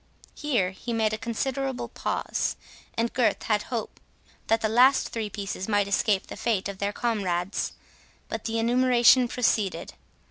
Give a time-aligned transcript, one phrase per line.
[0.33, 2.55] Here he made a considerable pause,
[2.95, 3.99] and Gurth had good hope
[4.47, 7.73] that the last three pieces might escape the fate of their comrades;
[8.27, 9.93] but the enumeration proceeded.